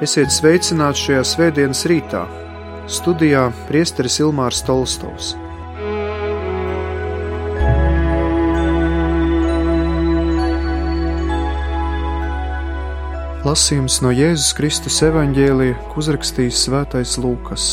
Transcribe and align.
Esiet 0.00 0.32
sveicināti 0.32 0.96
šajā 0.96 1.22
svētdienas 1.28 1.82
rītā. 1.90 2.22
Studijā 2.88 3.42
priesteris 3.68 4.14
Ilmārs 4.22 4.62
Tolstovs. 4.64 5.34
Lasījums 13.44 14.00
no 14.00 14.14
Jēzus 14.16 14.56
Kristus 14.56 14.96
evaņģēlija, 15.04 15.76
ko 15.92 16.00
uzrakstījis 16.00 16.64
Svētais 16.64 17.18
Lūkas. 17.20 17.68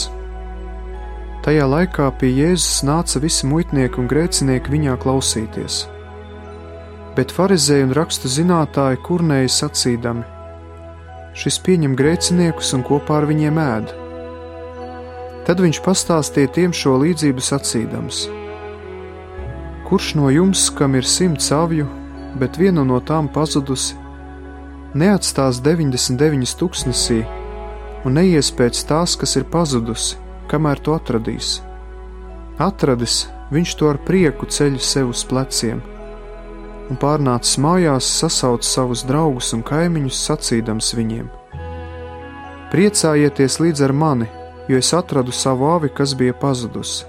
Tajā 1.48 1.64
laikā 1.64 2.12
pie 2.20 2.36
Jēzus 2.42 2.84
nāca 2.84 3.24
visi 3.24 3.48
muitnieki 3.48 4.04
un 4.04 4.12
grēcinieki 4.12 4.76
viņā 4.76 5.00
klausīties. 5.00 5.86
Bet 7.16 7.32
farizēji 7.32 7.88
un 7.88 7.96
rakstu 7.96 8.28
zinātāji 8.36 9.00
kurnēja 9.08 9.62
sacīdami: 9.64 10.34
šis 11.38 11.60
pieņem 11.62 11.94
grēciniekus 11.98 12.74
un 12.78 12.84
kopā 12.86 13.22
ar 13.22 13.28
viņiem 13.30 13.60
ēd. 13.62 13.94
Tad 15.48 15.62
viņš 15.64 15.80
pastāstīja 15.86 16.52
tiem 16.56 16.74
šo 16.76 16.98
līdzību 17.04 17.44
sacīdams: 17.44 18.26
Kurš 19.88 20.10
no 20.20 20.32
jums, 20.34 20.68
kam 20.78 20.98
ir 21.00 21.08
simts 21.08 21.52
avju, 21.56 21.88
bet 22.42 22.58
viena 22.60 22.84
no 22.84 23.00
tām 23.00 23.30
pazudusi, 23.32 23.96
neatstās 24.98 25.62
99 25.64 26.58
tūkstnesī 26.60 27.22
un 28.06 28.18
neies 28.18 28.50
pēc 28.52 28.82
tās, 28.90 29.16
kas 29.20 29.38
ir 29.40 29.48
pazudusi, 29.54 30.18
kamēr 30.52 30.82
to 30.84 30.98
atradīs? 30.98 31.60
Atradis, 32.58 33.28
viņš 33.54 33.78
to 33.78 33.94
ar 33.94 34.02
prieku 34.10 34.50
ceļ 34.50 34.82
sev 34.82 35.14
uz 35.14 35.24
pleciem 35.30 35.86
un 36.92 37.00
pārnācis 37.00 37.60
mājās, 37.62 38.08
sasauca 38.22 38.68
savus 38.68 39.04
draugus 39.08 39.52
un 39.56 39.64
kaimiņus, 39.68 40.24
sacīdams 40.30 40.94
viņiem: 40.98 41.28
Priecājieties 42.72 43.60
līdz 43.64 43.86
ar 43.88 43.94
mani, 43.94 44.28
jo 44.68 44.80
es 44.80 44.94
atradu 44.94 45.32
savu 45.32 45.70
avi, 45.72 45.90
kas 45.90 46.16
bija 46.20 46.36
pazudusi. 46.36 47.06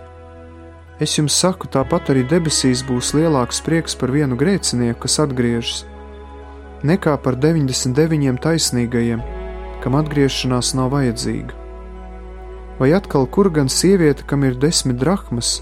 Es 0.98 1.14
jums 1.14 1.36
saku, 1.38 1.68
tāpat 1.70 2.10
arī 2.10 2.24
debesīs 2.26 2.82
būs 2.86 3.12
lielāks 3.14 3.60
prieks 3.62 3.94
par 3.98 4.10
vienu 4.10 4.34
grēcinieku, 4.38 5.04
kas 5.04 5.20
atgriežas, 5.22 5.84
nekā 6.82 7.14
par 7.22 7.38
99 7.38 8.42
taisnīgajiem, 8.42 9.22
kam 9.82 9.98
atgriešanās 9.98 10.72
nav 10.74 10.90
vajadzīga. 10.96 11.54
Vai 12.78 12.90
atkal 12.94 13.26
kur 13.30 13.50
gan 13.50 13.70
sieviete, 13.70 14.26
kam 14.26 14.42
ir 14.46 14.58
desmit 14.58 14.98
drachmas, 14.98 15.60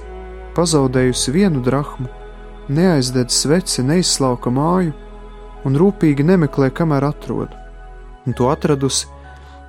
pazaudējusi 0.57 1.33
vienu 1.37 1.61
drachmu, 1.65 2.09
neaizdedz 2.69 3.35
sveci, 3.35 3.85
neizslauka 3.87 4.51
māju 4.51 4.93
un 5.67 5.79
rūpīgi 5.79 6.25
nemeklē, 6.27 6.71
kamēr 6.71 7.09
atrod. 7.09 7.55
Un 8.27 8.35
to 8.35 8.51
atradusi, 8.51 9.07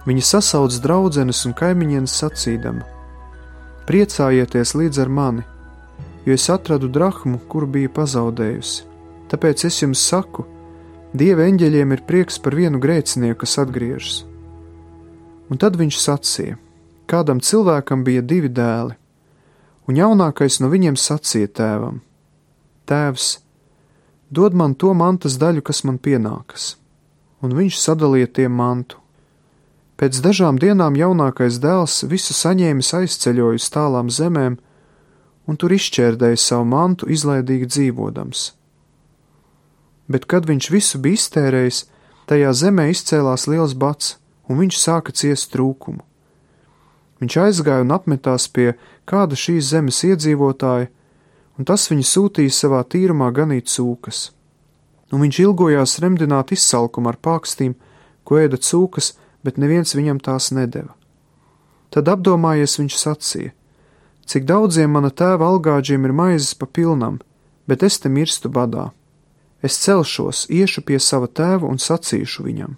viņa 0.07 0.25
sasauc 0.25 0.75
draudzenes 0.81 1.43
un 1.45 1.55
kaimiņienes 1.57 2.17
sacīdama: 2.21 2.85
Priecājieties 3.87 4.75
līdz 4.75 5.01
ar 5.05 5.09
mani, 5.09 5.47
jo 6.25 6.33
es 6.33 6.49
atradu 6.49 6.89
drachmu, 6.89 7.39
kuru 7.49 7.67
biju 7.77 7.93
pazaudējusi. 7.95 8.85
Tāpēc 9.27 9.65
es 9.67 9.81
jums 9.81 10.03
saku, 10.03 10.45
Dieva 11.17 11.45
eņģeļiem 11.47 11.93
ir 11.95 12.01
prieks 12.03 12.35
par 12.43 12.55
vienu 12.57 12.81
grēcinieku, 12.83 13.39
kas 13.45 13.55
atgriežas. 13.61 14.25
Un 15.47 15.57
tad 15.57 15.77
viņš 15.79 15.99
sacīja: 16.03 16.57
Kādam 17.07 17.39
cilvēkam 17.39 18.03
bija 18.03 18.21
divi 18.21 18.51
dēli, 18.51 18.97
un 19.87 19.95
jaunākais 19.95 20.59
no 20.59 20.67
viņiem 20.67 20.99
sacīja 20.99 21.47
tēvam: 21.47 22.01
Tēvs, 22.87 23.27
dod 24.31 24.55
man 24.55 24.75
to 24.75 24.93
mantas 24.95 25.35
daļu, 25.41 25.63
kas 25.67 25.83
man 25.83 25.97
pienākas, 25.99 26.75
un 27.43 27.55
viņš 27.57 27.79
sadalīja 27.81 28.31
tiem 28.39 28.55
mantu. 28.55 29.01
Pēc 29.97 30.19
dažām 30.21 30.59
dienām 30.61 30.95
jaunākais 30.95 31.57
dēls 31.59 32.03
visu 32.07 32.35
saņēmis 32.37 32.93
aizceļoja 32.99 33.59
uz 33.59 33.69
tālām 33.73 34.11
zemēm, 34.13 34.59
un 35.47 35.57
tur 35.57 35.73
izšķērdēja 35.73 36.39
savu 36.39 36.67
mantu, 36.69 37.09
izlaidīgi 37.09 37.69
dzīvodams. 37.71 38.51
Bet, 40.07 40.27
kad 40.29 40.47
viņš 40.47 40.69
visu 40.71 40.99
bija 41.03 41.19
iztērējis, 41.19 41.79
tajā 42.29 42.51
zemē 42.55 42.89
izcēlās 42.93 43.47
liels 43.51 43.73
bats, 43.75 44.15
un 44.47 44.61
viņš 44.61 44.79
sāka 44.79 45.15
ciest 45.15 45.51
trūkumu. 45.55 46.03
Viņš 47.19 47.39
aizgāja 47.41 47.83
un 47.83 47.95
apmetās 47.95 48.45
pie 48.53 48.75
kāda 49.09 49.35
šīs 49.39 49.71
zemes 49.73 50.03
iedzīvotāja, 50.05 50.91
un 51.57 51.65
tas 51.65 51.89
viņu 51.89 52.05
sūtīja 52.05 52.53
savā 52.53 52.83
tīrumā 52.85 53.29
ganīt 53.33 53.69
cūkas. 53.71 54.31
Un 55.11 55.23
viņš 55.23 55.39
ilgojās 55.43 55.97
remdināt 56.03 56.51
izsalkumu 56.53 57.11
ar 57.11 57.17
pākstīm, 57.23 57.75
ko 58.27 58.39
ēda 58.41 58.59
cūkas, 58.59 59.15
bet 59.43 59.57
neviens 59.57 59.95
viņam 59.95 60.19
tās 60.23 60.51
nedeva. 60.51 60.93
Tad 61.89 62.09
apdomājies 62.11 62.77
viņš 62.79 62.97
sacīja: 62.99 63.53
Cik 64.27 64.43
daudziem 64.45 64.91
mana 64.91 65.09
tēva 65.09 65.47
algāģiem 65.47 66.05
ir 66.05 66.13
maizes 66.13 66.53
pa 66.53 66.67
pilnam, 66.67 67.21
bet 67.67 67.83
es 67.83 67.99
te 67.99 68.11
mirstu 68.11 68.51
badā. 68.51 68.91
Es 69.63 69.79
celšos, 69.81 70.45
iešu 70.51 70.83
pie 70.85 70.99
sava 70.99 71.27
tēva 71.27 71.65
un 71.65 71.79
sacīšu 71.79 72.43
viņam: 72.43 72.75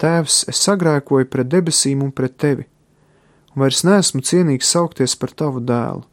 Tēvs, 0.00 0.46
es 0.48 0.64
sagrēkoju 0.64 1.28
pret 1.28 1.52
debesīm 1.52 2.00
un 2.02 2.10
pret 2.10 2.38
tevi, 2.40 2.64
un 3.52 3.62
vairs 3.62 3.84
neesmu 3.84 4.24
cienīgs 4.24 4.72
saukties 4.72 5.14
par 5.20 5.36
tavu 5.36 5.60
dēlu 5.60 6.08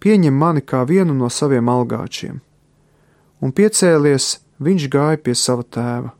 pieņem 0.00 0.34
mani 0.34 0.62
kā 0.64 0.84
vienu 0.88 1.14
no 1.14 1.28
saviem 1.28 1.68
algāčiem. 1.68 2.40
Un 3.40 3.52
piecēlies, 3.56 4.40
viņš 4.60 4.88
gāja 4.92 5.20
pie 5.20 5.34
sava 5.36 5.64
tēva. 5.64 6.12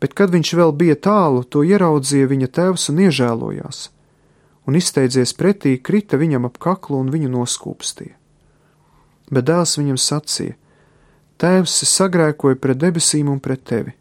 Bet, 0.00 0.12
kad 0.14 0.30
viņš 0.30 0.52
vēl 0.58 0.74
bija 0.76 0.96
tālu, 1.00 1.42
to 1.42 1.64
ieraudzīja 1.64 2.28
viņa 2.28 2.48
tēvs 2.58 2.90
un 2.92 3.00
iežēlojās, 3.06 3.88
un 4.68 4.76
izsteidzies 4.76 5.32
pretī, 5.38 5.78
krita 5.80 6.20
viņam 6.20 6.46
ap 6.50 6.60
kaklu 6.62 7.00
un 7.00 7.10
viņu 7.14 7.32
noskūpstīja. 7.32 8.14
Bet 9.32 9.48
dēls 9.48 9.78
viņam 9.80 9.98
sacīja: 9.98 10.54
Tēvs, 11.40 11.80
es 11.84 11.94
sagrēkoju 11.98 12.60
pret 12.60 12.78
debesīm 12.80 13.28
un 13.28 13.40
pret 13.40 13.64
tevi. 13.66 13.96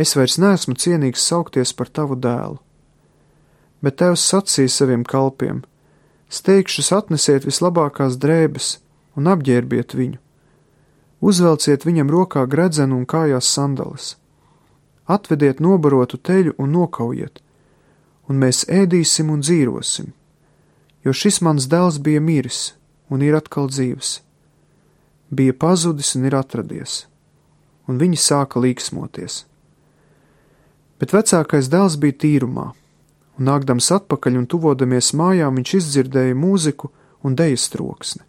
Es 0.00 0.16
vairs 0.16 0.38
neesmu 0.42 0.74
cienīgs 0.74 1.26
saukties 1.28 1.74
par 1.76 1.90
tavu 1.92 2.16
dēlu. 2.18 2.58
Bet 3.84 4.00
tēvs 4.00 4.24
sacīja 4.32 4.72
saviem 4.72 5.04
kalpiem: 5.04 5.62
Steigšus 6.34 6.90
atnesiet 6.90 7.44
vislabākās 7.46 8.16
drēbes 8.18 8.78
un 9.14 9.28
apģērbiet 9.30 9.94
viņu. 9.94 10.18
Uzvelciet 11.22 11.86
viņam 11.86 12.10
rokā 12.10 12.42
gredzenu 12.50 12.98
un 12.98 13.06
kājās 13.06 13.46
sandalas. 13.54 14.16
Atvediet 15.06 15.62
nobarotu 15.62 16.18
teļu 16.18 16.56
un 16.58 16.74
nokaujiet, 16.74 17.38
un 18.26 18.40
mēs 18.42 18.64
ēdīsim 18.66 19.30
un 19.30 19.44
dzīvosim, 19.44 20.10
jo 21.04 21.14
šis 21.14 21.38
mans 21.44 21.68
dēls 21.70 22.00
bija 22.02 22.24
miris 22.24 22.72
un 23.12 23.22
ir 23.22 23.36
atkal 23.38 23.68
dzīves, 23.70 24.16
bija 25.30 25.54
pazudis 25.54 26.14
un 26.18 26.26
ir 26.26 26.34
atradies, 26.40 27.04
un 27.86 28.00
viņi 28.00 28.18
sāka 28.18 28.62
līksmoties. 28.64 29.44
Bet 30.98 31.14
vecākais 31.14 31.70
dēls 31.70 32.00
bija 32.00 32.18
tīrumā 32.24 32.72
un 33.38 33.48
nākdams 33.48 33.90
atpakaļ 33.98 34.38
un 34.40 34.46
tuvodamies 34.50 35.12
mājām, 35.18 35.58
viņš 35.58 35.74
izdzirdēja 35.80 36.36
mūziku 36.38 36.90
un 37.24 37.36
dejas 37.38 37.68
troksni. 37.72 38.22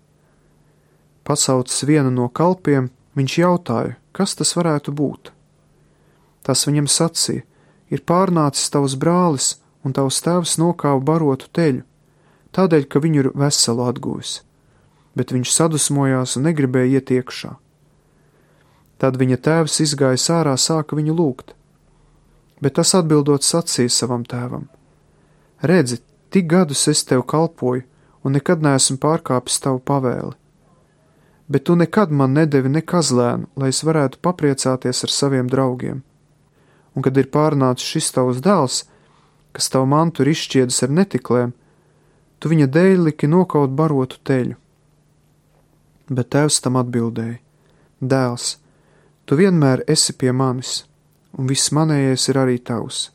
Pasaucis 1.25 1.86
vienu 1.90 2.12
no 2.13 2.30
kalpiem, 2.30 2.92
viņš 3.18 3.38
jautāja, 3.42 3.98
kas 4.13 4.36
tas 4.38 4.54
varētu 4.57 4.94
būt. 4.94 5.31
Tas 6.46 6.68
viņam 6.68 6.88
sacīja: 6.88 7.44
Ir 7.90 8.02
pārnācis 8.02 8.69
tavs 8.74 8.96
brālis, 8.98 9.56
un 9.86 9.94
tavs 9.94 10.22
tēvs 10.25 10.57
nokāva 10.62 11.02
barotu 11.02 11.50
teļu, 11.54 11.84
tādēļ, 12.57 12.86
ka 12.90 13.02
viņu 13.02 13.22
ir 13.22 13.30
veselu 13.38 13.86
atguvis. 13.86 14.42
Bet 15.16 15.31
viņš 15.31 15.52
sadusmojās 15.54 16.36
un 16.38 16.50
negribēja 16.50 17.00
iet 17.00 17.13
iekšā. 17.18 17.56
Tad 19.02 19.18
viņa 19.19 19.38
tēvs 19.48 19.81
izgāja 19.84 20.19
ārā, 20.40 20.56
sāka 20.57 20.98
viņu 20.98 21.13
lūgt, 21.16 21.54
bet 22.62 22.78
tas 22.80 22.96
atbildot 22.98 23.44
sacīja 23.44 23.92
savam 23.92 24.25
tēvam: 24.25 24.69
Redzi, 25.66 25.98
tik 26.30 26.46
gadus 26.46 26.88
es 26.88 27.02
tev 27.10 27.24
kalpoju, 27.26 27.82
un 28.22 28.36
nekad 28.38 28.62
neesmu 28.62 29.00
pārkāpis 29.02 29.58
tavu 29.64 29.80
pavēli. 29.82 30.36
Bet 31.50 31.66
tu 31.66 31.76
nekad 31.78 32.12
man 32.14 32.36
nedevi 32.38 32.70
ne 32.70 32.82
kazlēnu, 32.82 33.50
lai 33.58 33.70
es 33.74 33.82
varētu 33.86 34.22
papriecāties 34.26 35.04
ar 35.06 35.14
saviem 35.14 35.50
draugiem. 35.50 36.04
Un 36.94 37.06
kad 37.06 37.18
ir 37.18 37.32
pārnācis 37.34 37.96
šis 37.96 38.12
tavs 38.14 38.44
dēls, 38.46 38.84
kas 39.58 39.72
tavu 39.74 39.90
mantu 39.90 40.22
ir 40.22 40.34
izšķiedis 40.36 40.84
ar 40.86 40.94
netiklēm, 41.00 41.56
tu 42.40 42.54
viņa 42.54 42.70
dēļ 42.78 43.04
liki 43.10 43.30
nokaut 43.32 43.74
barotu 43.74 44.22
teļu. 44.22 44.60
Bet 46.14 46.30
tēvs 46.34 46.62
tam 46.62 46.78
atbildēja: 46.82 47.42
Dēls, 48.02 48.56
tu 49.26 49.38
vienmēr 49.42 49.82
esi 49.90 50.14
pie 50.14 50.30
manis, 50.30 50.84
un 51.34 51.50
viss 51.50 51.74
manējais 51.74 52.30
ir 52.30 52.42
arī 52.46 52.62
tavs 52.62 53.08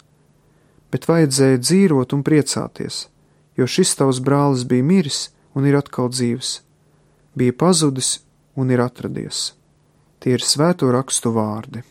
bet 0.90 1.06
vajadzēja 1.10 1.60
dzīvot 1.62 2.16
un 2.16 2.24
priecāties, 2.26 3.04
jo 3.58 3.66
šis 3.66 3.94
tavs 3.98 4.20
brālis 4.24 4.66
bija 4.66 4.86
miris 4.86 5.28
un 5.54 5.66
ir 5.66 5.78
atkal 5.78 6.10
dzīves, 6.10 6.60
bija 7.38 7.56
pazudis 7.56 8.18
un 8.58 8.70
ir 8.74 8.82
atradies. 8.82 9.54
Tie 10.20 10.36
ir 10.36 10.44
svēto 10.44 10.90
rakstu 10.92 11.32
vārdi. 11.32 11.86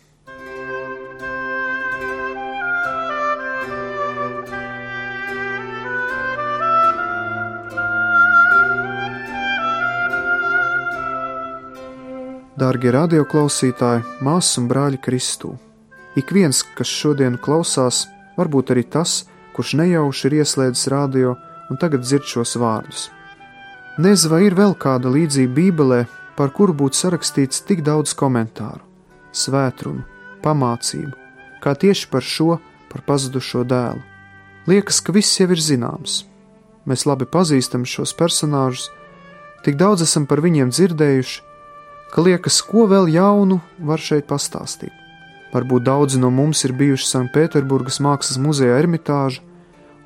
Dārgie 12.59 12.91
radioklausītāji, 12.91 14.01
māsas 14.19 14.57
un 14.59 14.65
brāļi 14.67 14.97
Kristū! 14.99 15.53
Ik 16.19 16.33
viens, 16.35 16.59
kas 16.75 16.89
šodien 16.91 17.37
klausās, 17.39 18.01
varbūt 18.39 18.73
arī 18.73 18.85
tas, 18.87 19.25
kurš 19.55 19.75
nejauši 19.79 20.27
ir 20.29 20.39
ieslēdzis 20.41 20.89
radio 20.93 21.35
un 21.69 21.79
tagad 21.81 22.05
dzird 22.05 22.27
šos 22.27 22.55
vārdus. 22.59 23.09
Nezinu, 23.99 24.31
vai 24.31 24.45
ir 24.47 24.55
vēl 24.55 24.75
kāda 24.79 25.11
līdzība 25.11 25.55
Bībelē, 25.57 26.03
par 26.39 26.53
kuru 26.55 26.71
būtu 26.71 26.95
sarakstīts 26.95 27.65
tik 27.67 27.81
daudz 27.83 28.13
komentāru, 28.15 28.79
svētrunu, 29.35 30.05
pamācību, 30.39 31.11
kā 31.59 31.73
tieši 31.75 32.07
par 32.07 32.23
šo, 32.23 32.61
par 32.87 33.03
pazudušo 33.03 33.65
dēlu. 33.67 33.99
Liekas, 34.69 35.01
ka 35.03 35.11
viss 35.11 35.39
jau 35.39 35.49
ir 35.51 35.59
zināms. 35.59 36.23
Mēs 36.87 37.03
labi 37.09 37.27
pazīstam 37.27 37.83
šos 37.83 38.15
personāžus, 38.15 38.87
tik 39.65 39.75
daudz 39.75 40.05
esam 40.07 40.29
par 40.29 40.39
viņiem 40.45 40.71
dzirdējuši, 40.71 41.43
ka 42.13 42.23
liekas, 42.23 42.61
ko 42.65 42.87
vēl 42.87 43.11
jaunu 43.11 43.59
var 43.83 43.99
šeit 43.99 44.29
pastāstīt. 44.31 44.98
Varbūt 45.53 45.85
daudzi 45.87 46.19
no 46.21 46.29
mums 46.29 46.61
ir 46.65 46.75
bijuši 46.77 47.07
Sanktpēterburgas 47.09 47.99
mākslas 48.05 48.37
muzeja 48.41 48.77
ermitāža 48.77 49.41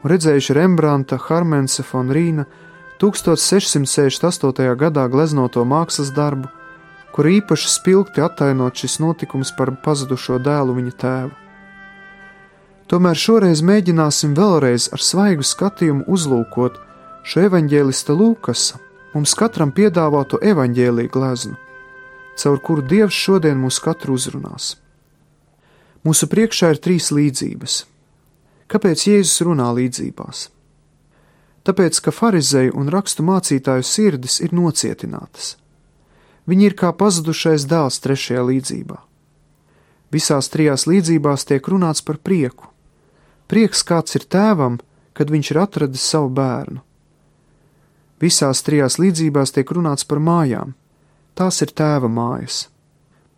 un 0.03 0.11
redzējuši 0.11 0.55
Rembrandta 0.55 1.19
Harmensa 1.19 1.83
von 1.91 2.11
Rīna 2.15 2.45
1668. 3.01 4.75
gadā 4.79 5.07
gleznoto 5.11 5.65
mākslas 5.67 6.13
darbu, 6.15 6.47
kur 7.15 7.27
īpaši 7.27 7.71
spilgti 7.71 8.23
attainot 8.23 8.79
šis 8.79 8.99
notikums 9.03 9.51
par 9.57 9.73
pazudušo 9.83 10.39
dēlu 10.43 10.77
viņa 10.79 10.95
tēvu. 11.03 11.33
Tomēr 12.91 13.19
šoreiz 13.19 13.63
mēģināsim 13.65 14.35
vēlreiz 14.37 14.89
ar 14.95 15.03
svaigu 15.03 15.43
skatījumu 15.47 16.07
uzlūkot 16.07 16.79
šo 17.27 17.45
evaņģēlista 17.49 18.15
Lūkasa 18.15 18.79
mums 19.13 19.35
katram 19.39 19.71
piedāvāto 19.75 20.39
evaņģēlīju 20.43 21.11
gleznu 21.11 21.59
caur 22.35 22.59
kuru 22.59 22.81
Dievs 22.81 23.17
šodien 23.17 23.59
mūs 23.61 23.79
katru 23.83 24.17
uzrunās. 24.17 24.73
Mūsu 26.03 26.27
priekšā 26.31 26.73
ir 26.73 26.79
trīs 26.83 27.09
līdzības. 27.15 27.77
Kāpēc 28.71 29.05
Jēzus 29.07 29.43
runā 29.47 29.69
līdzībās? 29.77 30.49
Tāpēc, 31.63 31.99
ka 32.03 32.11
farizēju 32.11 32.75
un 32.75 32.91
rakstu 32.91 33.23
mācītāju 33.23 33.85
sirdis 33.87 34.41
ir 34.43 34.51
nocietinātas. 34.51 35.55
Viņi 36.49 36.67
ir 36.67 36.75
kā 36.75 36.91
pazudušais 36.91 37.63
dēls 37.71 38.01
trešajā 38.03 38.43
līdzībā. 38.49 38.99
Visās 40.11 40.51
trijās 40.51 40.83
līdzībās 40.89 41.47
tiek 41.47 41.67
runāts 41.71 42.03
par 42.03 42.19
prieku. 42.19 42.67
Prieks 43.47 43.83
kāds 43.87 44.19
ir 44.19 44.27
tēvam, 44.27 44.81
kad 45.15 45.31
viņš 45.31 45.51
ir 45.53 45.61
atradis 45.63 46.03
savu 46.03 46.29
bērnu. 46.35 46.83
Visās 48.19 48.63
trijās 48.63 48.99
līdzībās 48.99 49.55
tiek 49.55 49.71
runāts 49.71 50.03
par 50.07 50.19
mājām, 50.19 50.75
Tās 51.33 51.63
ir 51.65 51.71
tēva 51.73 52.09
mājas. 52.13 52.67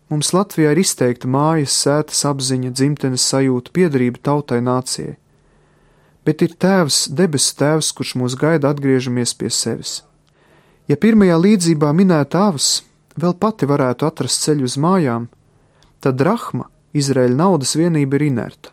Mums 0.06 0.30
Latvijā 0.30 0.70
ir 0.70 0.78
izteikta 0.78 1.26
mājas, 1.26 1.74
sētas 1.82 2.20
apziņa, 2.28 2.70
dzimtenes 2.78 3.24
sajūta, 3.26 3.72
piedarība 3.74 4.20
tautai 4.22 4.60
nācijai. 4.62 5.16
Bet 6.26 6.42
ir 6.46 6.54
tēvs, 6.62 7.08
debesu 7.10 7.56
tēvs, 7.58 7.88
kurš 7.94 8.12
mūs 8.20 8.36
gaida 8.38 8.70
atgriežamies 8.70 9.34
pie 9.38 9.50
sevis. 9.50 10.04
Ja 10.86 10.94
pirmajā 10.94 11.38
līdzībā 11.42 11.90
minēta 11.90 12.44
avs 12.52 12.84
vēl 13.18 13.34
pati 13.42 13.66
varētu 13.66 14.06
atrast 14.06 14.46
ceļu 14.46 14.68
uz 14.68 14.76
mājām, 14.78 15.26
tad 15.98 16.20
drahma, 16.22 16.68
Izraēļa 16.94 17.36
naudas 17.40 17.74
vienība, 17.76 18.20
ir 18.20 18.28
inerta. 18.28 18.70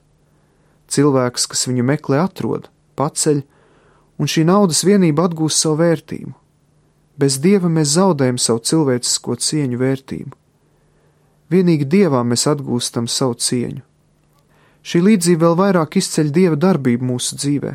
Cilvēks, 0.93 1.47
kas 1.49 1.65
viņu 1.65 1.87
meklē, 1.89 2.21
atrod, 2.27 2.69
paceļ, 2.99 3.41
un 4.21 4.29
šī 4.29 4.45
naudas 4.45 4.83
vienība 4.85 5.25
atgūst 5.25 5.65
savu 5.65 5.81
vērtību. 5.81 6.35
Bez 7.17 7.41
dieva 7.41 7.73
mēs 7.73 7.97
zaudējam 7.97 8.37
savu 8.41 8.61
cilvēcisko 8.69 9.41
cieņu 9.41 9.81
vērtību. 9.81 10.42
Vienīgi 11.51 11.87
dievā 11.89 12.23
mēs 12.27 12.45
atgūstam 12.51 13.07
savu 13.11 13.35
cieņu. 13.39 13.81
Šī 14.83 14.99
līdzība 15.03 15.47
vēl 15.47 15.57
vairāk 15.59 15.97
izceļ 15.99 16.31
dieva 16.35 16.59
darbību 16.59 17.07
mūsu 17.07 17.37
dzīvē. 17.39 17.73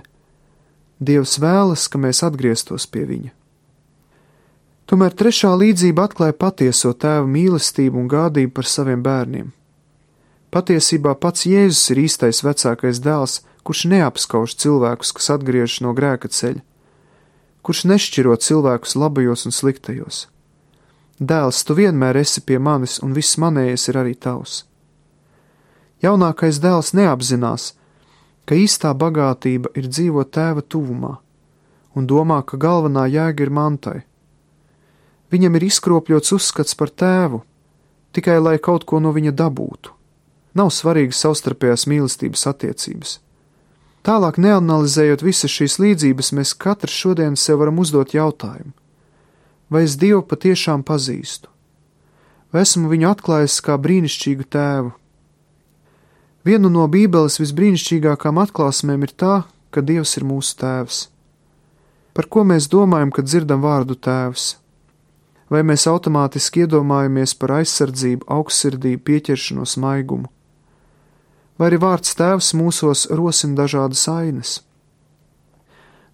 Dievs 1.00 1.38
vēlas, 1.40 1.86
ka 1.88 2.00
mēs 2.00 2.22
atgrieztos 2.26 2.86
pie 2.86 3.04
viņa. 3.08 3.32
Tomēr 4.88 5.12
trešā 5.12 5.52
līdzība 5.56 6.08
atklāja 6.08 6.36
patieso 6.36 6.92
tēva 6.92 7.26
mīlestību 7.28 8.00
un 8.00 8.08
gādību 8.08 8.54
par 8.56 8.68
saviem 8.68 9.02
bērniem. 9.04 9.52
Patiesībā 10.52 11.12
pats 11.20 11.44
Jēzus 11.44 11.92
ir 11.92 12.04
īstais 12.06 12.40
vecākais 12.44 13.02
dēls, 13.04 13.42
kurš 13.68 13.84
neapskauž 13.92 14.56
cilvēkus, 14.56 15.12
kas 15.12 15.28
atgriežas 15.36 15.82
no 15.84 15.92
grēka 15.96 16.32
ceļa 16.32 16.64
kurš 17.68 17.84
nešķiro 17.84 18.32
cilvēkus 18.40 18.94
labajos 18.96 19.44
un 19.44 19.52
sliktajos. 19.52 20.22
Dēls, 21.18 21.64
tu 21.66 21.74
vienmēr 21.74 22.16
esi 22.20 22.40
pie 22.46 22.60
manis, 22.62 23.00
un 23.02 23.14
viss 23.14 23.38
manējais 23.42 23.88
ir 23.90 23.96
arī 23.98 24.14
tavs. 24.14 24.62
Jaunākais 26.02 26.60
dēls 26.62 26.92
neapzinās, 26.94 27.72
ka 28.46 28.54
īstā 28.54 28.92
bagātība 28.94 29.72
ir 29.74 29.90
dzīvot 29.90 30.30
tēva 30.30 30.62
tuvumā, 30.62 31.16
un 31.98 32.06
domā, 32.06 32.38
ka 32.46 32.56
galvenā 32.56 33.08
jēga 33.10 33.42
ir 33.42 33.50
mantai. 33.50 33.98
Viņam 35.34 35.58
ir 35.58 35.66
izkropļots 35.66 36.32
uzskats 36.38 36.78
par 36.78 36.94
tēvu, 36.94 37.42
tikai 38.14 38.38
lai 38.38 38.56
kaut 38.62 38.86
ko 38.86 39.02
no 39.02 39.10
viņa 39.12 39.34
dabūtu. 39.34 39.92
Nav 40.54 40.70
svarīgi 40.72 41.18
savstarpējās 41.18 41.88
mīlestības 41.90 42.46
attiecības. 42.48 43.18
Tālāk, 44.06 44.38
neanalizējot 44.38 45.24
visas 45.26 45.52
šīs 45.52 45.76
līdzības, 45.82 46.30
mēs 46.38 46.54
katrs 46.54 46.94
šodien 46.94 47.34
sev 47.36 47.58
varam 47.60 47.82
uzdot 47.82 48.14
jautājumu: 48.14 48.72
vai 49.72 49.84
es 49.86 49.96
Dievu 50.00 50.22
patiešām 50.26 50.84
pazīstu? 50.86 51.50
Vai 52.52 52.64
esmu 52.64 52.88
viņu 52.88 53.10
atklājis 53.10 53.58
kā 53.64 53.76
brīnišķīgu 53.76 54.46
tēvu? 54.54 54.94
Viena 56.48 56.70
no 56.72 56.86
Bībeles 56.88 57.36
visbrīnišķīgākām 57.42 58.40
atklāsmēm 58.44 59.04
ir 59.04 59.12
tā, 59.12 59.34
ka 59.70 59.84
Dievs 59.84 60.16
ir 60.16 60.24
mūsu 60.24 60.56
tēvs. 60.62 61.02
Par 62.16 62.26
ko 62.32 62.46
mēs 62.48 62.70
domājam, 62.72 63.12
kad 63.12 63.28
dzirdam 63.28 63.60
vārdu 63.62 63.98
tēvs? 63.98 64.56
Vai 65.52 65.60
mēs 65.64 65.84
automātiski 65.88 66.64
iedomājamies 66.64 67.36
par 67.36 67.58
aizsardzību, 67.60 68.28
augstsirdību, 68.32 69.04
pieķeršanos, 69.04 69.76
maigumu? 69.80 70.32
vai 71.58 71.72
arī 71.72 71.80
vārds 71.82 72.14
tēvs 72.18 72.52
mūsos 72.56 73.06
rosina 73.10 73.64
dažādas 73.64 74.04
ainas. 74.12 74.58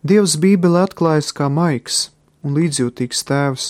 Dievs 0.04 0.38
Bībele 0.40 0.82
atklājas 0.84 1.30
kā 1.36 1.50
maigs 1.52 2.08
un 2.44 2.54
līdzjūtīgs 2.58 3.24
tēvs, 3.28 3.66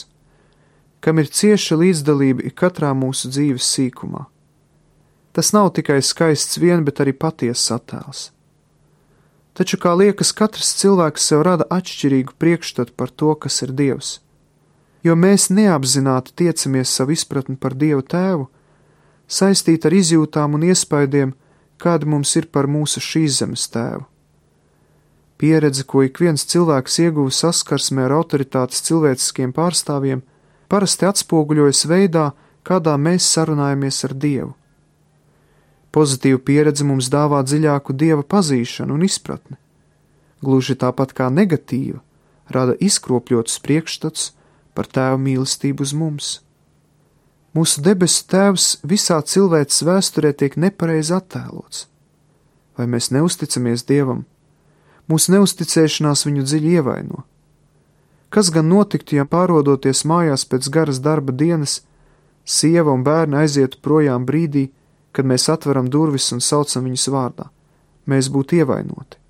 kam 1.04 1.20
ir 1.22 1.30
cieša 1.30 1.78
līdzdalība 1.80 2.50
katrā 2.58 2.92
mūsu 2.96 3.30
dzīves 3.32 3.66
sīkumā. 3.76 4.26
Tas 5.34 5.50
nav 5.54 5.72
tikai 5.76 5.98
skaists 6.02 6.60
vien, 6.62 6.84
bet 6.86 7.02
arī 7.02 7.12
patiesas 7.12 7.72
attēls. 7.74 8.28
Taču, 9.54 9.78
kā 9.78 9.92
liekas, 9.94 10.32
katrs 10.34 10.72
cilvēks 10.80 11.26
sev 11.30 11.44
rada 11.46 11.66
atšķirīgu 11.70 12.34
priekšstatu 12.42 12.94
par 12.98 13.10
to, 13.10 13.34
kas 13.38 13.60
ir 13.62 13.74
Dievs. 13.74 14.18
Jo 15.06 15.14
mēs 15.14 15.50
neapzināti 15.50 16.34
tiecamies 16.40 16.90
savu 16.90 17.14
izpratni 17.14 17.54
par 17.60 17.76
Dievu 17.78 18.02
Tēvu, 18.02 18.48
saistīt 19.28 19.86
ar 19.86 19.94
izjūtām 19.94 20.56
un 20.58 20.66
iespaidiem, 20.70 21.34
kāda 21.78 22.08
mums 22.08 22.34
ir 22.40 22.48
par 22.50 22.66
mūsu 22.70 23.02
šīs 23.02 23.42
zemes 23.42 23.68
tēvu. 23.70 24.06
Pieredze, 25.38 25.82
ko 25.84 26.04
ik 26.06 26.20
viens 26.22 26.44
cilvēks 26.46 27.00
ieguva 27.02 27.32
saskarsmē 27.34 28.06
ar 28.06 28.14
autoritātes 28.20 28.84
cilvēciskiem 28.86 29.52
pārstāvjiem, 29.56 30.22
parasti 30.70 31.08
atspoguļojas 31.10 31.86
veidā, 31.90 32.28
kādā 32.62 32.94
mēs 33.00 33.26
sarunājamies 33.34 34.04
ar 34.06 34.14
Dievu. 34.14 34.52
Pozitīva 35.94 36.40
pieredze 36.42 36.86
mums 36.86 37.06
dāvā 37.10 37.42
dziļāku 37.46 37.94
dieva 37.94 38.24
pazīšanu 38.26 38.96
un 38.96 39.04
izpratni. 39.06 39.58
Gluži 40.42 40.74
tāpat 40.74 41.14
kā 41.14 41.28
negatīva, 41.30 42.00
rada 42.50 42.74
izkropļotus 42.82 43.60
priekšstats 43.62 44.32
par 44.74 44.90
tēva 44.90 45.20
mīlestību 45.22 45.86
uz 45.86 45.94
mums. 45.94 46.32
Mūsu 47.54 47.84
debesu 47.86 48.24
Tēvs 48.26 48.80
visā 48.82 49.20
cilvēces 49.22 49.84
vēsturē 49.86 50.32
tiek 50.34 50.56
nepareizi 50.58 51.14
attēlots. 51.14 51.86
Vai 52.74 52.88
mēs 52.90 53.12
neusticamies 53.14 53.86
Dievam? 53.86 54.24
Mūsu 55.10 55.34
neusticēšanās 55.34 56.24
viņu 56.26 56.44
dziļi 56.48 56.76
ievaino. 56.78 57.24
Kas 58.32 58.50
gan 58.50 58.70
notiktu, 58.70 59.18
ja 59.18 59.26
pārodoties 59.28 60.04
mājās 60.08 60.46
pēc 60.48 60.70
garas 60.72 61.00
darba 61.02 61.32
dienas, 61.32 61.82
sieva 62.44 62.92
un 62.92 63.04
bērni 63.06 63.38
aizietu 63.44 63.78
projām 63.84 64.24
brīdī, 64.26 64.68
kad 65.14 65.28
mēs 65.28 65.48
atveram 65.52 65.90
durvis 65.90 66.30
un 66.34 66.40
saucam 66.42 66.88
viņus 66.88 67.10
vārdā? 67.14 67.50
Mēs 68.10 68.30
būtu 68.32 68.58
ievainoti. 68.60 69.20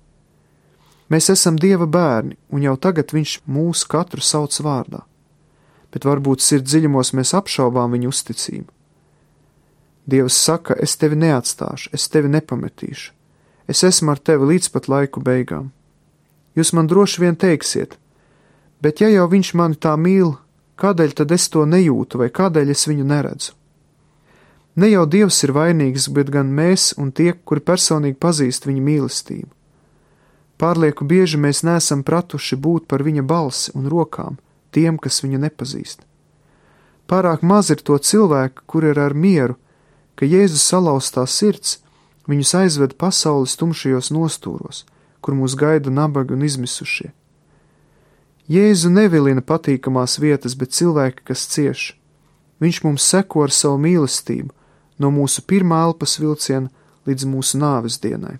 Mēs 1.13 1.29
esam 1.29 1.59
Dieva 1.61 1.85
bērni, 1.85 2.33
un 2.49 2.63
jau 2.65 2.73
tagad 2.81 3.13
Viņš 3.13 3.41
mūs 3.45 3.85
katru 3.85 4.25
sauc 4.25 4.57
vārdā 4.65 5.03
bet 5.95 6.03
varbūt 6.03 6.43
sirds 6.43 6.67
dziļumos 6.67 7.13
mēs 7.15 7.31
apšaubām 7.37 7.93
viņu 7.95 8.09
uzticību. 8.11 8.67
Dievs 10.11 10.35
saka, 10.35 10.75
es 10.83 10.97
tevi 10.99 11.15
neatstāšu, 11.21 11.93
es 11.95 12.09
tevi 12.11 12.27
nepametīšu, 12.33 13.13
es 13.67 13.83
esmu 13.83 14.13
ar 14.13 14.19
tevi 14.19 14.53
līdz 14.53 14.71
pat 14.73 14.89
laiku 14.91 15.21
beigām. 15.23 15.71
Jūs 16.55 16.71
man 16.73 16.87
droši 16.87 17.21
vien 17.21 17.35
teiksiet, 17.35 17.97
bet 18.81 19.01
ja 19.01 19.09
jau 19.11 19.27
viņš 19.31 19.53
mani 19.59 19.79
tā 19.81 19.95
mīl, 19.99 20.35
Kādēļ 20.75 21.13
tad 21.15 21.31
es 21.31 21.47
to 21.47 21.63
nejūtu, 21.63 22.19
vai 22.19 22.27
kādēļ 22.35 22.71
es 22.73 22.83
viņu 22.89 23.05
neredzu? 23.07 23.53
Ne 24.75 24.89
jau 24.91 25.05
Dievs 25.07 25.37
ir 25.47 25.53
vainīgs, 25.55 26.09
bet 26.11 26.31
gan 26.35 26.49
mēs 26.51 26.91
un 26.99 27.13
tie, 27.15 27.31
kuri 27.31 27.63
personīgi 27.63 28.19
pazīst 28.19 28.67
viņa 28.67 28.81
mīlestību. 28.83 29.51
Pārlieku 30.59 31.07
bieži 31.07 31.39
mēs 31.39 31.63
neesam 31.67 32.03
pratuši 32.03 32.59
būt 32.59 32.89
par 32.91 33.03
viņa 33.07 33.23
balsi 33.23 33.71
un 33.75 33.87
rokām 33.91 34.35
tiem, 34.75 34.99
kas 34.99 35.21
viņu 35.23 35.39
nepazīst. 35.45 36.03
Pārāk 37.07 37.43
maz 37.43 37.71
ir 37.71 37.79
to 37.79 37.95
cilvēku, 37.95 38.65
kur 38.67 38.83
ir 38.83 38.99
ar 38.99 39.15
mieru, 39.15 39.55
ka 40.19 40.27
Jēzus 40.27 40.63
salauztā 40.63 41.23
sirds 41.27 41.77
viņus 42.29 42.53
aizved 42.61 42.95
pasaules 43.01 43.55
tumšajos 43.59 44.11
nostūros, 44.15 44.83
kur 45.21 45.37
mūs 45.37 45.57
gaida 45.57 45.93
nabagi 45.93 46.35
un 46.35 46.45
izmisušie. 46.45 47.11
Jēzu 48.45 48.91
nevilina 48.93 49.41
patīkamās 49.41 50.19
vietas, 50.21 50.53
bet 50.53 50.75
cilvēki, 50.77 51.25
kas 51.25 51.47
cieš. 51.49 51.95
Viņš 52.61 52.83
mums 52.85 53.05
seko 53.09 53.47
ar 53.47 53.53
savu 53.53 53.79
mīlestību, 53.81 54.51
no 55.01 55.11
mūsu 55.11 55.41
pirmā 55.49 55.81
elpas 55.87 56.19
vilciena 56.21 56.69
līdz 57.09 57.25
mūsu 57.29 57.59
nāves 57.61 57.97
dienai. 58.01 58.37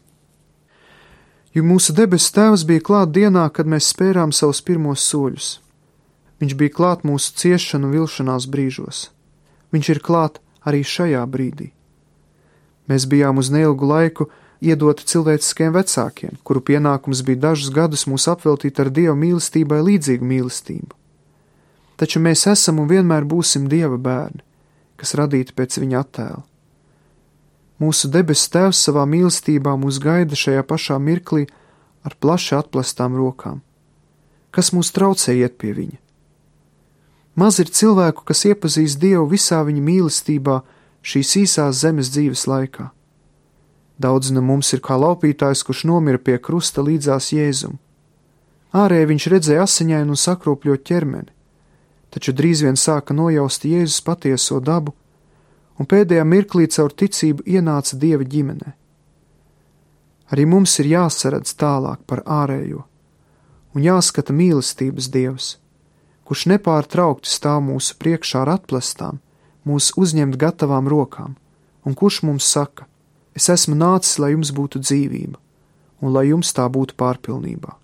Jo 1.55 1.63
mūsu 1.63 1.93
debesu 1.95 2.33
Tēvs 2.35 2.65
bija 2.67 2.83
klāt 2.83 3.13
dienā, 3.15 3.47
kad 3.49 3.67
mēs 3.67 3.93
spērām 3.93 4.33
savus 4.35 4.59
pirmos 4.61 5.05
soļus. 5.07 5.59
Viņš 6.43 6.55
bija 6.59 6.73
klāt 6.75 7.05
mūsu 7.07 7.31
ciešanu 7.39 7.87
un 7.87 7.95
vilšanās 7.95 8.47
brīžos. 8.51 9.05
Viņš 9.71 9.91
ir 9.93 10.01
klāt 10.03 10.41
arī 10.67 10.83
šajā 10.83 11.23
brīdī. 11.31 11.71
Mēs 12.89 13.07
bijām 13.09 13.41
uz 13.41 13.49
neilgu 13.53 13.87
laiku 13.89 14.29
iedoti 14.61 15.05
cilvēciskiem 15.09 15.73
vecākiem, 15.75 16.37
kuru 16.43 16.61
pienākums 16.61 17.23
bija 17.25 17.49
dažus 17.49 17.73
gadus 17.73 18.05
mūs 18.09 18.27
apveltīt 18.31 18.79
ar 18.79 18.91
Dieva 18.93 19.15
mīlestībai 19.17 19.81
līdzīgu 19.85 20.25
mīlestību. 20.25 20.93
Taču 21.95 22.19
mēs 22.19 22.45
esam 22.51 22.81
un 22.83 22.89
vienmēr 22.91 23.25
būsim 23.25 23.69
Dieva 23.71 23.97
bērni, 23.97 24.43
kas 24.99 25.15
radīti 25.17 25.55
pēc 25.55 25.79
Viņa 25.81 26.01
attēla. 26.01 26.43
Mūsu 27.81 28.07
debesu 28.07 28.47
Tēvs 28.53 28.79
savā 28.87 29.03
mīlestībā 29.09 29.73
mūs 29.79 29.99
gaida 29.99 30.37
šajā 30.39 30.63
pašā 30.67 30.95
mirklī 30.99 31.43
ar 32.07 32.15
plaši 32.19 32.55
atplestām 32.55 33.17
rokām. 33.19 33.59
Kas 34.55 34.71
mūs 34.71 34.93
traucē 34.95 35.35
iet 35.35 35.57
pie 35.59 35.73
Viņa? 35.75 35.99
Maz 37.35 37.59
ir 37.59 37.67
cilvēku, 37.67 38.23
kas 38.23 38.45
iepazīst 38.47 39.01
Dievu 39.01 39.25
visā 39.33 39.59
Viņa 39.67 39.83
mīlestībā 39.83 40.61
šīs 41.05 41.35
īsās 41.43 41.81
zemes 41.83 42.09
dzīves 42.13 42.47
laikā. 42.50 42.89
Daudz 44.01 44.31
no 44.35 44.41
mums 44.43 44.74
ir 44.75 44.81
kā 44.83 44.97
laupītājs, 45.00 45.63
kurš 45.63 45.85
nomira 45.88 46.19
pie 46.19 46.35
krusta 46.41 46.83
līdzās 46.83 47.31
Jēzum. 47.31 47.77
Ārēji 48.75 49.09
viņš 49.12 49.27
redzēja 49.31 49.63
asiņainu 49.63 50.15
un 50.15 50.19
sakropļot 50.19 50.83
ķermeni, 50.83 51.31
taču 52.12 52.33
drīz 52.35 52.65
vien 52.65 52.75
sāka 52.75 53.15
nojaust 53.15 53.63
Jēzus 53.63 54.01
patieso 54.03 54.59
dabu, 54.59 54.95
un 55.79 55.88
pēdējā 55.88 56.25
mirklī 56.27 56.67
caur 56.71 56.91
ticību 56.91 57.45
ienāca 57.47 57.95
Dieva 58.00 58.27
ģimenē. 58.27 58.74
Arī 60.33 60.45
mums 60.50 60.74
ir 60.81 60.89
jāsaredz 60.89 61.53
tālāk 61.55 62.01
par 62.09 62.24
ārējo, 62.25 62.83
un 63.75 63.85
jāskata 63.85 64.33
mīlestības 64.33 65.07
Dievs, 65.13 65.50
kurš 66.25 66.47
nepārtraukti 66.51 67.29
stāv 67.29 67.62
mūsu 67.67 67.95
priekšā 68.01 68.41
ar 68.43 68.55
atplestām, 68.57 69.21
mūs 69.65 69.91
uzņemt 70.00 70.38
gatavām 70.41 70.89
rokām, 70.91 71.36
un 71.86 71.95
kurš 71.98 72.22
mums 72.27 72.48
saka: 72.48 72.86
Es 73.36 73.50
esmu 73.50 73.75
nācis, 73.75 74.19
lai 74.22 74.31
jums 74.31 74.53
būtu 74.55 74.79
dzīvība, 74.79 75.36
un 76.01 76.13
lai 76.15 76.29
jums 76.29 76.53
tā 76.55 76.67
būtu 76.72 76.95
pārpilnībā. 76.95 77.75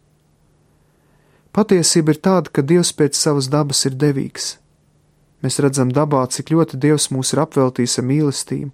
Patiesība 1.52 2.16
ir 2.16 2.22
tāda, 2.24 2.48
ka 2.48 2.64
Dievs 2.64 2.94
pēc 2.96 3.18
savas 3.20 3.50
dabas 3.52 3.84
ir 3.90 3.98
devīgs. 4.00 4.56
Mēs 5.44 5.60
redzam 5.60 5.92
dabā, 5.92 6.24
cik 6.32 6.54
ļoti 6.54 6.80
Dievs 6.80 7.10
mūs 7.12 7.34
ir 7.34 7.42
apveltījis 7.44 7.98
ar 8.00 8.08
mīlestību. 8.08 8.72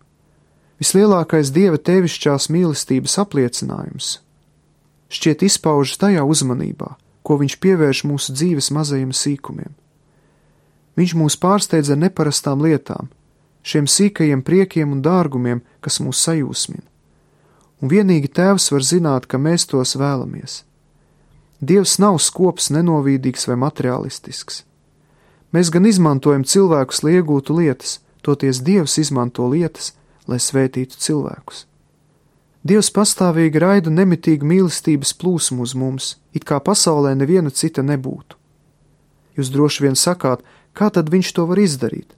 Vislielākais 0.78 1.50
Dieva 1.56 1.80
tevišķās 1.82 2.52
mīlestības 2.54 3.18
apliecinājums 3.24 4.18
šķiet 5.10 5.46
izpaužas 5.48 6.00
tajā 6.02 6.24
uzmanībā, 6.28 6.96
ko 7.24 7.40
Viņš 7.40 7.58
pievērš 7.64 8.04
mūsu 8.08 8.36
dzīves 8.36 8.72
mazajiem 8.76 9.14
sīkumiem. 9.16 9.74
Viņš 10.98 11.13
mūs 11.18 11.38
pārsteidz 11.38 11.92
ar 11.94 12.00
neparastām 12.01 12.63
lietām, 12.66 13.12
šiem 13.62 13.86
sīkajiem 13.86 14.42
priekiem 14.44 14.96
un 14.96 15.04
dārgumiem, 15.06 15.62
kas 15.82 16.00
mūs 16.01 16.24
sajūsmina. 16.25 16.86
Un 17.82 17.92
vienīgi 17.92 18.32
Tēvs 18.34 18.72
var 18.74 18.82
zināt, 18.82 19.27
ka 19.30 19.38
mēs 19.38 19.68
tos 19.70 19.94
vēlamies. 20.00 20.63
Dievs 21.62 21.98
nav 22.01 22.18
skops, 22.22 22.72
nenovīdīgs 22.74 23.46
vai 23.50 23.58
materialistisks. 23.62 24.63
Mēs 25.54 25.70
gan 25.74 25.86
izmantojam 25.89 26.44
cilvēkus, 26.46 27.04
lai 27.06 27.18
iegūtu 27.20 27.56
lietas, 27.58 28.00
toties 28.25 28.62
Dievs 28.66 28.98
izmanto 28.98 29.46
lietas, 29.50 29.94
lai 30.27 30.42
svētītu 30.42 30.98
cilvēkus. 31.01 31.66
Dievs 32.68 32.89
pastāvīgi 32.92 33.62
raida 33.63 33.94
nemitīgu 33.94 34.46
mīlestības 34.46 35.13
plūsmu 35.22 35.63
uz 35.63 35.74
mums, 35.77 36.10
it 36.34 36.44
kā 36.44 36.58
pasaulē 36.60 37.13
neviena 37.16 37.54
cita 37.54 37.86
nebūtu. 37.86 38.36
Jūs 39.38 39.54
droši 39.54 39.86
vien 39.86 39.96
sakāt, 39.96 40.42
kā 40.77 40.91
tad 40.93 41.10
viņš 41.10 41.34
to 41.34 41.46
var 41.50 41.62
izdarīt? 41.62 42.13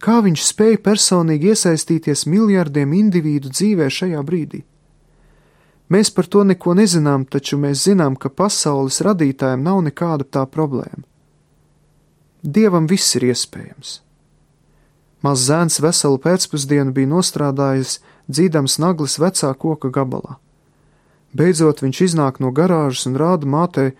Kā 0.00 0.20
viņš 0.24 0.42
spēja 0.48 0.80
personīgi 0.84 1.52
iesaistīties 1.52 2.26
miljardiem 2.28 2.92
individu 2.96 3.52
dzīvē 3.52 3.88
šajā 3.92 4.20
brīdī? 4.24 4.62
Mēs 5.90 6.12
par 6.14 6.28
to 6.30 6.44
neko 6.46 6.76
nezinām, 6.78 7.24
taču 7.26 7.58
mēs 7.58 7.82
zinām, 7.88 8.14
ka 8.16 8.30
pasaules 8.30 9.00
radītājiem 9.02 9.64
nav 9.66 9.80
nekāda 9.88 10.24
tā 10.24 10.44
problēma. 10.46 11.02
Dievam 12.40 12.86
viss 12.88 13.16
ir 13.18 13.26
iespējams. 13.32 13.98
Mazs 15.20 15.48
zēns 15.50 15.80
veselu 15.84 16.20
pēcpusdienu 16.22 16.94
bija 16.96 17.10
nostrādājis, 17.10 17.98
dzīdams 18.30 18.78
naglis 18.80 19.18
vecā 19.20 19.50
koka 19.52 19.90
gabalā. 19.92 20.38
Beidzot 21.36 21.82
viņš 21.84 22.00
iznāk 22.06 22.40
no 22.40 22.54
garāžas 22.54 23.04
un 23.10 23.18
rāda 23.20 23.46
mātei 23.46 23.90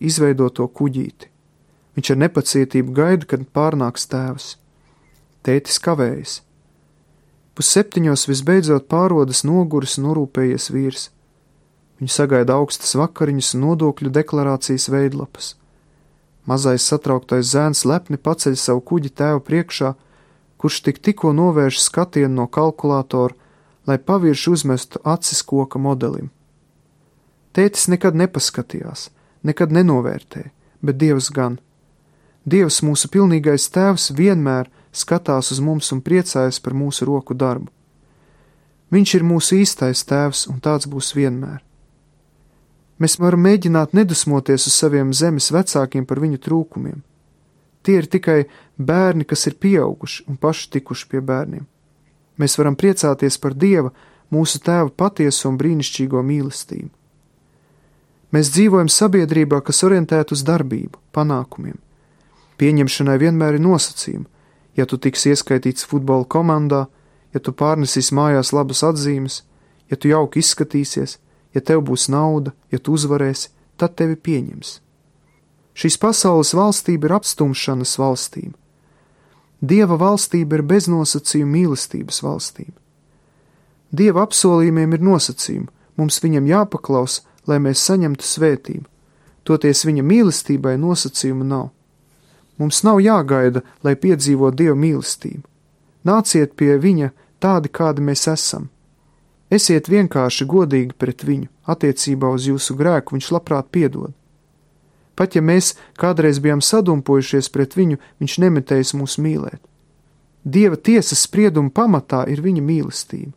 izveidoto 0.00 0.66
kuģīti. 0.70 1.29
Viņš 1.98 2.12
ar 2.14 2.20
nepacietību 2.22 2.94
gaida, 2.94 3.26
kad 3.26 3.48
pārnāks 3.54 4.06
tēvs. 4.10 4.54
Tētis 5.46 5.80
kavējas. 5.82 6.40
Pusseptiņos 7.58 8.26
visbeidzot 8.30 8.86
pārodas 8.88 9.42
noguris 9.44 9.98
norūpējies 10.00 10.70
vīrs. 10.72 11.08
Viņu 12.00 12.12
sagaida 12.14 12.56
augstas 12.56 12.94
vakariņas 12.96 13.54
un 13.56 13.66
nodokļu 13.66 14.12
deklarācijas 14.16 14.88
veidlapas. 14.92 15.54
Mazais 16.48 16.86
satrauktais 16.88 17.50
zēns 17.52 17.84
lepni 17.84 18.16
paceļ 18.16 18.56
savu 18.56 18.80
kuģi 18.92 19.12
tēva 19.20 19.42
priekšā, 19.44 19.92
kurš 20.60 20.80
tik 20.86 21.00
tikko 21.04 21.34
novērš 21.36 21.82
skatienu 21.84 22.32
no 22.40 22.46
kalkulātora, 22.48 23.36
lai 23.88 23.98
pavirši 23.98 24.50
uzmestu 24.54 25.00
acis 25.04 25.42
koka 25.42 25.78
modelim. 25.78 26.30
Tētis 27.56 27.88
nekad 27.92 28.16
nepaskatījās, 28.16 29.08
nekad 29.44 29.72
nenovērtēja, 29.74 30.52
bet 30.84 31.00
Dievs 31.00 31.30
gan. 31.34 31.58
Dievs, 32.48 32.80
mūsu 32.80 33.10
pilnīgais 33.12 33.68
tēvs, 33.72 34.10
vienmēr 34.16 34.70
skatās 34.92 35.52
uz 35.52 35.60
mums 35.60 35.92
un 35.92 36.00
priecājas 36.00 36.60
par 36.60 36.74
mūsu 36.74 37.04
roku 37.04 37.34
darbu. 37.34 37.68
Viņš 38.90 39.14
ir 39.14 39.26
mūsu 39.26 39.60
īstais 39.60 40.02
tēvs, 40.08 40.46
un 40.50 40.58
tāds 40.58 40.88
būs 40.90 41.12
vienmēr. 41.14 41.60
Mēs 43.00 43.18
varam 43.20 43.44
mēģināt 43.44 43.94
nedusmoties 43.96 44.66
uz 44.66 44.74
saviem 44.76 45.12
zemes 45.16 45.50
vecākiem 45.52 46.04
par 46.08 46.20
viņu 46.20 46.40
trūkumiem. 46.42 47.02
Tie 47.82 47.96
ir 47.96 48.08
tikai 48.10 48.44
bērni, 48.76 49.24
kas 49.24 49.46
ir 49.48 49.56
pieauguši 49.60 50.26
un 50.28 50.36
paši 50.36 50.68
tikuši 50.76 51.06
pie 51.08 51.20
bērniem. 51.24 51.66
Mēs 52.40 52.56
varam 52.60 52.76
priecāties 52.76 53.38
par 53.40 53.54
Dieva, 53.56 53.92
mūsu 54.32 54.60
tēva 54.64 54.90
patieso 54.90 55.48
un 55.48 55.56
brīnišķīgo 55.60 56.20
mīlestību. 56.24 56.90
Mēs 58.32 58.52
dzīvojam 58.54 58.90
sabiedrībā, 58.92 59.62
kas 59.64 59.82
orientēta 59.86 60.36
uz 60.36 60.44
darbību, 60.46 61.00
panākumiem. 61.12 61.78
Pieņemšanai 62.60 63.16
vienmēr 63.22 63.56
ir 63.56 63.64
nosacījumi, 63.64 64.26
ja 64.76 64.86
tu 64.86 64.98
tiksi 65.00 65.32
ieskaitīts 65.32 65.86
futbola 65.88 66.26
komandā, 66.28 66.86
ja 67.32 67.40
tu 67.40 67.54
pārnesīs 67.56 68.12
mājās 68.12 68.52
labas 68.52 68.82
atzīmes, 68.84 69.42
ja 69.88 69.96
tu 69.96 70.10
jauki 70.10 70.42
izskatīsies, 70.42 71.16
ja 71.54 71.60
tev 71.60 71.82
būs 71.88 72.10
nauda, 72.12 72.52
ja 72.70 72.78
tu 72.78 72.94
uzvarēsi, 72.98 73.50
tad 73.80 73.96
tevi 73.96 74.16
pieņems. 74.16 74.76
Šīs 75.80 75.96
pasaules 76.02 76.52
valstība 76.52 77.08
ir 77.08 77.16
apstumšanas 77.16 77.96
valstība. 77.96 78.56
Dieva 79.60 79.96
valstība 80.00 80.58
ir 80.58 80.66
beznosacījuma 80.68 81.52
mīlestības 81.56 82.22
valstība. 82.24 82.76
Dieva 83.90 84.24
apsolījumiem 84.26 84.94
ir 84.96 85.04
nosacījumi, 85.04 85.68
mums 85.96 86.20
viņam 86.22 86.46
jāpaklaus, 86.48 87.20
lai 87.48 87.58
mēs 87.62 87.82
saņemtu 87.88 88.24
svētību, 88.26 88.86
toties 89.48 89.84
viņa 89.88 90.04
mīlestībai 90.06 90.76
nosacījumu 90.80 91.46
nav. 91.48 91.70
Mums 92.60 92.82
nav 92.84 93.00
jāgaida, 93.00 93.64
lai 93.82 93.96
piedzīvotu 93.96 94.58
Dieva 94.60 94.76
mīlestību. 94.76 95.42
Nāciet 96.04 96.52
pie 96.60 96.76
Viņa 96.80 97.10
tādi, 97.40 97.72
kādi 97.72 98.04
mēs 98.04 98.26
esam. 98.28 98.68
Esiet 99.50 99.88
vienkārši 99.88 100.46
godīgi 100.46 100.94
pret 101.00 101.24
Viņu, 101.24 101.48
attiecībā 101.64 102.30
uz 102.36 102.46
jūsu 102.52 102.76
grēku 102.76 103.16
Viņš 103.16 103.32
labprāt 103.32 103.72
piedod. 103.72 104.12
Pat 105.16 105.34
ja 105.36 105.42
mēs 105.44 105.74
kādreiz 106.00 106.38
bijām 106.40 106.62
sadumpojušies 106.64 107.50
pret 107.52 107.74
viņu, 107.76 107.98
viņš 108.22 108.36
nemetējis 108.40 108.94
mūs 108.96 109.18
mīlēt. 109.20 109.60
Dieva 110.44 110.78
tiesas 110.80 111.26
sprieduma 111.26 111.68
pamatā 111.68 112.22
ir 112.32 112.40
viņa 112.40 112.62
mīlestība. 112.64 113.34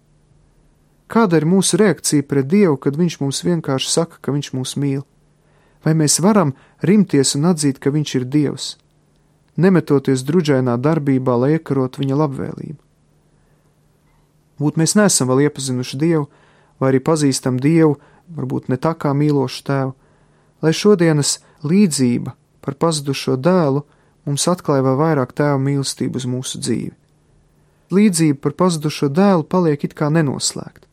Kāda 1.11 1.41
ir 1.41 1.45
mūsu 1.45 1.77
reakcija 1.77 2.23
pret 2.23 2.47
Dievu, 2.47 2.77
kad 2.79 2.95
Viņš 2.97 3.19
mums 3.19 3.43
vienkārši 3.43 3.89
saka, 3.91 4.21
ka 4.21 4.31
Viņš 4.31 4.53
mūs 4.55 4.77
mīl? 4.79 5.03
Vai 5.83 5.93
mēs 5.99 6.21
varam 6.23 6.55
rimties 6.81 7.35
un 7.35 7.51
atzīt, 7.51 7.77
ka 7.83 7.91
Viņš 7.91 8.15
ir 8.15 8.25
Dievs, 8.25 8.77
nemetoties 9.57 10.23
druģainā 10.27 10.77
darbībā, 10.81 11.35
lai 11.37 11.55
iekarot 11.57 11.99
Viņa 12.01 12.17
labvēlību? 12.19 12.79
Būt 14.61 14.77
mēs 14.79 14.95
neesam 14.95 15.29
vēl 15.31 15.47
iepazinuši 15.47 15.99
Dievu, 15.99 16.27
vai 16.79 16.93
arī 16.93 17.01
pazīstam 17.03 17.57
Dievu, 17.61 17.97
varbūt 18.33 18.69
ne 18.69 18.77
tā 18.77 18.93
kā 18.97 19.11
mīlošu 19.17 19.63
tēvu, 19.67 19.93
lai 20.63 20.73
šodienas 20.73 21.39
līdzība 21.65 22.35
par 22.63 22.77
pazudušo 22.79 23.35
dēlu 23.35 23.83
mums 24.27 24.47
atklāja 24.47 24.85
vēl 24.85 24.99
vairāk 24.99 25.33
tēva 25.35 25.59
mīlestību 25.59 26.21
uz 26.21 26.27
mūsu 26.29 26.61
dzīvi. 26.63 26.93
Līdzība 27.93 28.39
par 28.41 28.55
pazudušo 28.57 29.09
dēlu 29.11 29.43
paliek 29.43 29.83
it 29.83 29.93
kā 29.97 30.09
nenoslēgta. 30.13 30.87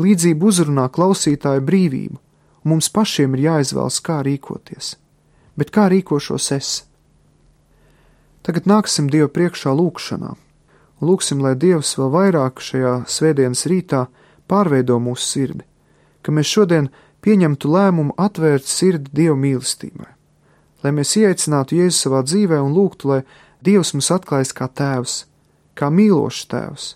Līdzība 0.00 0.46
uzrunā 0.48 0.86
klausītāju 0.90 1.62
brīvību, 1.66 2.18
un 2.64 2.74
mums 2.74 2.88
pašiem 2.90 3.36
ir 3.36 3.44
jāizvēlas, 3.48 4.00
kā 4.02 4.22
rīkoties. 4.26 4.94
Bet 5.58 5.70
kā 5.74 5.86
rīkošos 5.92 6.50
es? 6.56 6.70
Tagad 8.44 8.66
nāksim 8.68 9.06
Dievu 9.08 9.30
priekšā 9.32 9.72
lūgšanā, 9.72 10.34
un 11.00 11.08
lūgsim, 11.08 11.40
lai 11.40 11.54
Dievs 11.56 11.94
vēl 11.96 12.10
vairāk 12.12 12.60
šajā 12.60 12.90
svētdienas 13.08 13.64
rītā 13.70 14.02
pārveido 14.52 14.98
mūsu 15.00 15.24
sirdi, 15.24 15.64
ka 16.20 16.32
mēs 16.34 16.50
šodien 16.52 16.90
pieņemtu 17.24 17.70
lēmumu 17.72 18.12
atvērt 18.20 18.68
sirdi 18.68 19.08
Dieva 19.16 19.36
mīlestībai, 19.40 20.10
lai 20.84 20.92
mēs 20.92 21.14
ieaicinātu 21.16 21.78
Jēzu 21.78 22.02
savā 22.02 22.20
dzīvē 22.28 22.58
un 22.60 22.76
lūgtu, 22.76 23.08
lai 23.14 23.22
Dievs 23.64 23.94
mums 23.96 24.10
atklājas 24.12 24.52
kā 24.52 24.68
tēvs, 24.68 25.16
kā 25.72 25.88
mīlošs 25.88 26.44
tēvs, 26.52 26.90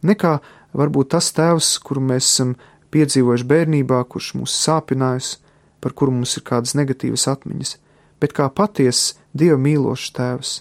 ne 0.00 0.16
kā 0.16 0.38
varbūt 0.72 1.12
tas 1.12 1.28
tēvs, 1.36 1.74
kuru 1.84 2.06
mēs 2.08 2.24
esam 2.24 2.56
piedzīvojuši 2.96 3.48
bērnībā, 3.52 4.00
kurš 4.08 4.32
mūs 4.40 4.56
sāpinājis, 4.64 5.34
par 5.84 5.92
kuru 5.92 6.16
mums 6.16 6.38
ir 6.40 6.48
kādas 6.48 6.72
negatīvas 6.72 7.28
atmiņas, 7.36 7.76
bet 8.16 8.32
kā 8.32 8.48
patiesa 8.48 9.20
Dieva 9.36 9.60
mīlošs 9.60 10.16
tēvs. 10.16 10.56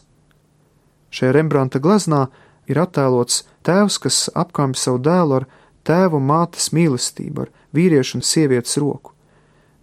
Šajā 1.09 1.33
Rembrandta 1.35 1.81
glaznā 1.81 2.27
ir 2.69 2.79
attēlots 2.81 3.43
tēvs, 3.65 3.97
kas 4.03 4.19
apkamj 4.37 4.77
savu 4.77 5.01
dēlu 5.05 5.39
ar 5.39 5.47
tēvu 5.87 6.21
mātes 6.21 6.69
mīlestību, 6.75 7.47
ar 7.47 7.51
vīriešu 7.73 8.19
un 8.19 8.25
sievietes 8.25 8.77
roku. 8.81 9.15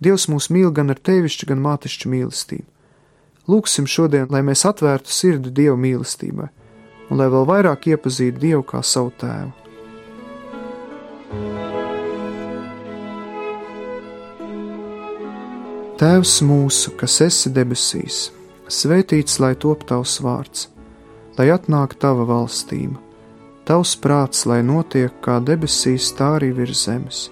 Dievs 0.02 0.28
mūs 0.28 0.50
mīl 0.52 0.70
gan 0.76 0.92
ar 0.92 1.00
tevišķu, 1.00 1.48
gan 1.50 1.62
mātišķu 1.64 2.12
mīlestību. 2.12 2.66
Lūksim 3.46 3.86
šodien, 3.86 4.26
lai 4.30 4.42
mēs 4.42 4.66
atvērtu 4.66 5.12
sirdi 5.14 5.52
Dieva 5.54 5.76
mīlestībai, 5.78 6.48
un 7.10 7.20
lai 7.20 7.28
vēl 7.30 7.46
vairāk 7.48 7.86
iepazītu 7.94 8.42
Dievu 8.42 8.66
kā 8.66 8.82
savu 8.82 9.14
tēvu. 9.20 9.54
Tēvs 15.96 16.34
mūsu, 16.44 16.92
kas 17.00 17.20
esi 17.24 17.54
debesīs, 17.56 18.26
svētīts 18.68 19.38
lai 19.40 19.54
top 19.56 19.86
tavs 19.88 20.18
vārds, 20.20 20.66
lai 21.38 21.50
atnāk 21.54 21.96
tava 22.00 22.26
valstība, 22.28 22.98
tavs 23.68 23.96
prāts, 24.00 24.46
lai 24.46 24.62
notiek 24.62 25.14
kā 25.22 25.40
debesīs, 25.40 26.12
tā 26.16 26.36
arī 26.40 26.52
virs 26.56 26.86
zemes 26.88 27.26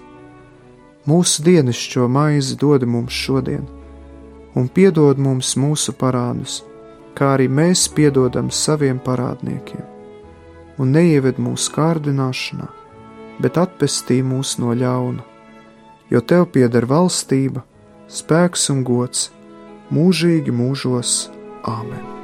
Mūsu 1.05 1.43
dienascho 1.45 2.07
maizi 2.09 2.55
dod 2.57 2.81
mums 2.89 3.13
šodien, 3.13 3.67
un 4.57 4.65
piedod 4.73 5.19
mums 5.21 5.51
mūsu 5.53 5.93
parādus, 5.93 6.63
kā 7.13 7.35
arī 7.35 7.45
mēs 7.45 7.83
piedodam 7.93 8.49
saviem 8.49 8.97
parādniekiem, 9.05 9.83
un 10.81 10.97
neieved 10.97 11.37
mūsu 11.37 11.75
kārdināšanā, 11.77 12.71
bet 13.37 13.61
atpestī 13.61 14.23
mūs 14.25 14.57
no 14.57 14.73
ļauna, 14.73 15.21
jo 16.09 16.25
tev 16.25 16.49
pieder 16.57 16.89
valstība, 16.89 17.61
spēks 18.09 18.71
un 18.73 18.81
gods 18.81 19.29
mūžīgi 19.93 20.49
mūžos. 20.49 21.17
Āmen! 21.69 22.14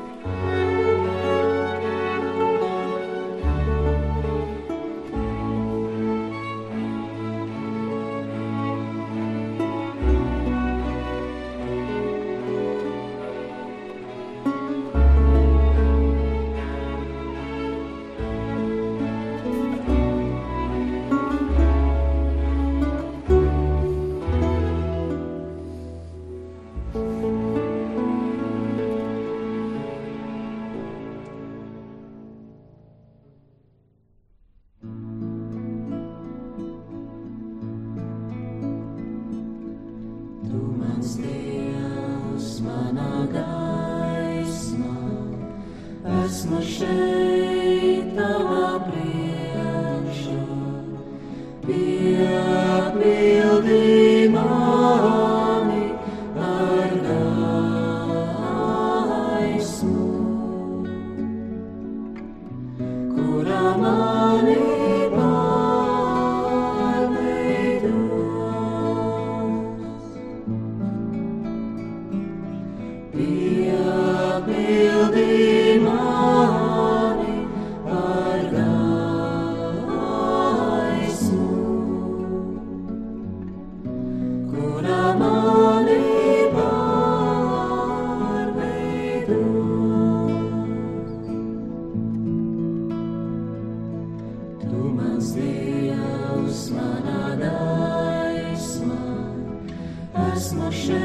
Rama. 63.44 64.21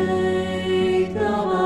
Mani 0.07 1.19
ar 1.29 1.66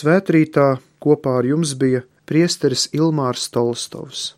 Svētrītā 0.00 0.78
kopā 1.02 1.40
ar 1.42 1.48
jums 1.50 1.74
bija 1.76 2.00
priesteris 2.24 2.86
Ilmārs 2.96 3.50
Tolstovs. 3.52 4.30